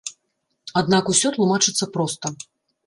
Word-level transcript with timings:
Аднак 0.81 1.13
усё 1.15 1.27
тлумачыцца 1.37 1.85
проста. 1.99 2.35